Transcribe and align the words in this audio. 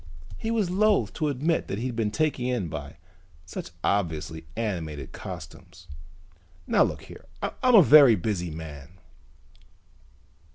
He 0.39 0.49
was 0.49 0.71
loathe 0.71 1.13
to 1.13 1.27
admit 1.27 1.67
that 1.67 1.77
he'd 1.77 1.95
been 1.95 2.09
taken 2.09 2.43
in 2.47 2.69
by 2.69 2.97
such 3.45 3.69
obviously 3.83 4.47
animated 4.57 5.11
costumes. 5.11 5.87
"Now 6.65 6.81
look 6.81 7.03
here, 7.03 7.27
I'm 7.43 7.75
a 7.75 7.83
very 7.83 8.15
busy 8.15 8.49
man." 8.49 8.97